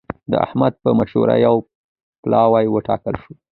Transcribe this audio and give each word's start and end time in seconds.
د 0.31 0.33
احمد 0.45 0.73
په 0.83 0.89
مشرۍ 0.99 1.39
يو 1.45 1.55
پلاوی 2.23 2.65
وټاکل 2.69 3.15
شو. 3.21 3.31